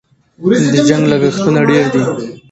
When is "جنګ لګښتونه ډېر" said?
0.87-1.85